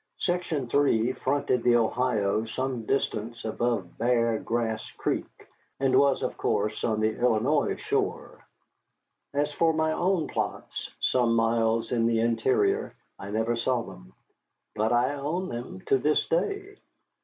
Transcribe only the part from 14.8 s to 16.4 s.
I own them to this